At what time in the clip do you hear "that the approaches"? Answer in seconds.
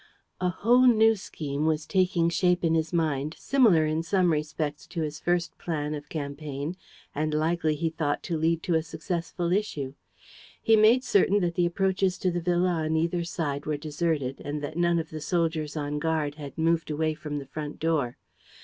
11.41-12.17